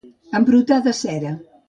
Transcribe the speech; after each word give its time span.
Embrutar 0.39 0.79
de 0.87 0.93
cera. 1.01 1.35